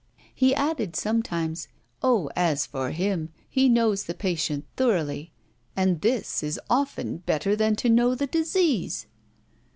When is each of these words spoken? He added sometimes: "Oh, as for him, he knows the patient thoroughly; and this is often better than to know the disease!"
He 0.33 0.55
added 0.55 0.95
sometimes: 0.95 1.67
"Oh, 2.01 2.31
as 2.35 2.65
for 2.65 2.89
him, 2.89 3.29
he 3.47 3.69
knows 3.69 4.05
the 4.05 4.15
patient 4.15 4.65
thoroughly; 4.75 5.31
and 5.75 6.01
this 6.01 6.41
is 6.41 6.59
often 6.71 7.17
better 7.19 7.55
than 7.55 7.75
to 7.75 7.87
know 7.87 8.15
the 8.15 8.25
disease!" 8.25 9.05